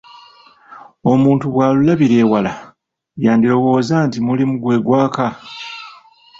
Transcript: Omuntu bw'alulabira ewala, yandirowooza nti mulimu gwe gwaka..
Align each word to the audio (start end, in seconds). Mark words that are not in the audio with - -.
Omuntu 1.11 1.45
bw'alulabira 1.53 2.15
ewala, 2.23 2.53
yandirowooza 3.23 3.95
nti 4.05 4.17
mulimu 4.27 4.55
gwe 4.57 4.77
gwaka.. 4.85 5.25